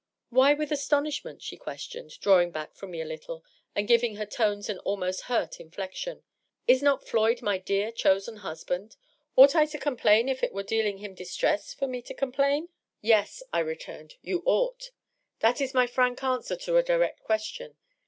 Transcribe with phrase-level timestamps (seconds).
[0.31, 4.25] "Why ^ with astonishment'?" she questioned, drawing back from me a little, and giving her
[4.25, 6.23] tones an almost hurt inflection.''
[6.67, 8.95] Is not Floyd my dear, chosen husband?
[9.35, 12.63] Ought I to complain if it were deal ing him distress for me to complain
[12.15, 12.63] ?'^
[13.03, 13.25] DOUGLAS DUANE.
[13.27, 14.89] 687" Yes/^ I returned, *' you ought.
[15.41, 17.77] That is my frank answer to a direct question.